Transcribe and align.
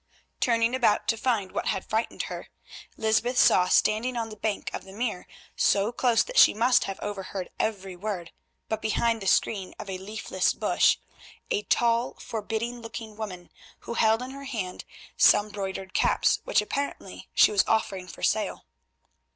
Turning 0.39 0.73
about 0.73 1.07
to 1.07 1.15
find 1.15 1.51
what 1.51 1.67
had 1.67 1.85
frightened 1.87 2.23
her, 2.23 2.47
Lysbeth 2.97 3.37
saw 3.37 3.67
standing 3.67 4.17
on 4.17 4.29
the 4.29 4.35
bank 4.35 4.71
of 4.73 4.83
the 4.83 4.91
mere, 4.93 5.27
so 5.55 5.91
close 5.91 6.23
that 6.23 6.39
she 6.39 6.55
must 6.55 6.85
have 6.85 6.99
overheard 7.01 7.51
every 7.59 7.95
word, 7.95 8.31
but 8.67 8.81
behind 8.81 9.21
the 9.21 9.27
screen 9.27 9.75
of 9.77 9.91
a 9.91 9.99
leafless 9.99 10.53
bush, 10.53 10.97
a 11.51 11.61
tall, 11.61 12.15
forbidding 12.15 12.81
looking 12.81 13.15
woman, 13.15 13.51
who 13.81 13.93
held 13.93 14.23
in 14.23 14.31
her 14.31 14.45
hand 14.45 14.85
some 15.17 15.49
broidered 15.49 15.93
caps 15.93 16.39
which 16.45 16.63
apparently 16.63 17.29
she 17.35 17.51
was 17.51 17.63
offering 17.67 18.07
for 18.07 18.23
sale. 18.23 18.65